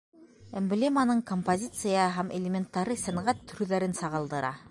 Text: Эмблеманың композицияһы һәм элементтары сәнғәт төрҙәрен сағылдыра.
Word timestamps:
Эмблеманың 0.61 1.19
композицияһы 1.31 2.15
һәм 2.17 2.33
элементтары 2.39 2.99
сәнғәт 3.05 3.47
төрҙәрен 3.53 3.97
сағылдыра. 4.03 4.55